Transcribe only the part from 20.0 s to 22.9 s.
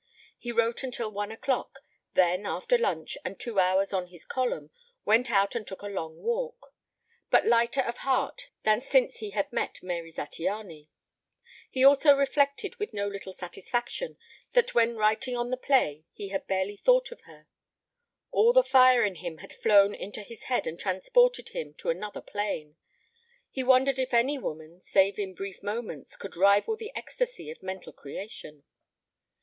to his head and transported him to another plane;